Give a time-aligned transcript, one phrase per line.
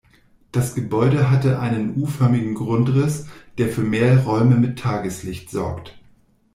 [0.51, 3.27] Das Gebäude hat einen U-förmigen Grundriss,
[3.59, 5.95] der für mehr Räume mit Tageslicht sorgt.